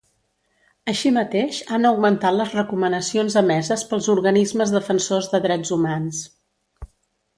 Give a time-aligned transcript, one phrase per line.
[0.93, 6.25] Així mateix, han augmentat les recomanacions emeses pels organismes defensors de drets humans.